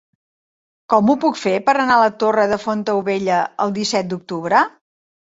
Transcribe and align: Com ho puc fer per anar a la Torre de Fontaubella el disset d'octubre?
Com 0.91 1.09
ho 1.09 1.15
puc 1.25 1.35
fer 1.41 1.51
per 1.67 1.75
anar 1.83 1.97
a 1.97 1.99
la 2.03 2.13
Torre 2.23 2.45
de 2.51 2.57
Fontaubella 2.63 3.37
el 3.67 3.75
disset 3.79 4.09
d'octubre? 4.15 4.63